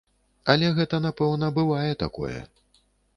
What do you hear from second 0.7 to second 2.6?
гэта, напэўна, бывае такое.